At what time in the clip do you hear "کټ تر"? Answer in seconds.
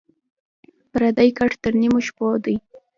1.37-1.73